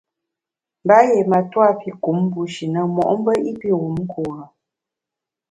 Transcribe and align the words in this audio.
Mba 0.83 0.95
yié 1.07 1.21
matua 1.31 1.69
pi 1.79 1.89
kum 2.03 2.17
bushi 2.33 2.65
na 2.73 2.81
mo’mbe 2.95 3.33
i 3.49 3.51
pi 3.59 3.69
wum 3.79 3.95
nkure. 4.03 4.43